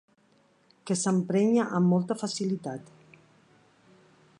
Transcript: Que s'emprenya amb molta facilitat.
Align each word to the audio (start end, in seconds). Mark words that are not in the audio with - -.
Que 0.89 0.97
s'emprenya 1.01 1.67
amb 1.81 1.91
molta 1.93 2.19
facilitat. 2.23 2.91